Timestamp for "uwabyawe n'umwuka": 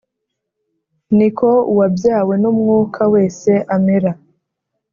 1.71-3.01